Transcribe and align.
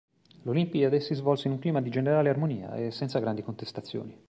L'Olimpiade 0.45 0.99
si 0.99 1.13
svolse 1.13 1.47
in 1.47 1.53
un 1.53 1.59
clima 1.59 1.79
di 1.79 1.91
generale 1.91 2.29
armonia 2.29 2.73
e 2.73 2.89
senza 2.89 3.19
grandi 3.19 3.43
contestazioni. 3.43 4.17